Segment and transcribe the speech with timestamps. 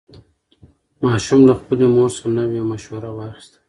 [1.05, 3.57] ماشوم له خپلې مور څخه نوې مشوره واخیسته